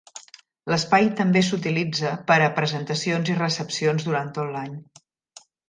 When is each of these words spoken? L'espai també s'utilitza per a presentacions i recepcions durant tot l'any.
L'espai 0.71 1.09
també 1.19 1.43
s'utilitza 1.49 2.15
per 2.33 2.39
a 2.47 2.49
presentacions 2.61 3.31
i 3.35 3.39
recepcions 3.45 4.11
durant 4.11 4.35
tot 4.41 4.53
l'any. 4.59 4.77